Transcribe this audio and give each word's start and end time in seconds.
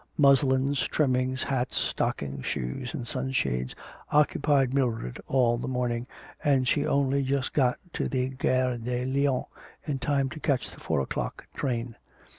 Muslins, 0.17 0.79
trimmings, 0.87 1.43
hats, 1.43 1.77
stockings, 1.77 2.43
shoes, 2.47 2.91
and 2.95 3.07
sunshades 3.07 3.75
occupied 4.11 4.73
Mildred 4.73 5.21
all 5.27 5.59
the 5.59 5.67
morning, 5.67 6.07
and 6.43 6.67
she 6.67 6.87
only 6.87 7.21
just 7.21 7.53
got 7.53 7.77
to 7.93 8.09
the 8.09 8.29
Gare 8.29 8.79
de 8.79 9.05
Lyons 9.05 9.45
in 9.85 9.99
time 9.99 10.27
to 10.31 10.39
catch 10.39 10.71
the 10.71 10.79
four 10.79 11.01
o'clock 11.01 11.45
train. 11.53 11.95